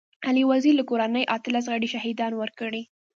[0.27, 2.81] علي وزير له کورنۍ اتلس غړي شهيدان ورکړي.